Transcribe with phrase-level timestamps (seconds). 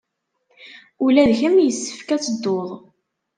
[1.05, 2.71] Ula d kemm yessefk ad teddud!